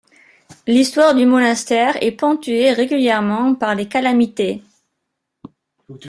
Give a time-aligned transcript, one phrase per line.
[0.65, 4.63] L'histoire du monastère est ponctué régulièrement par les calamités.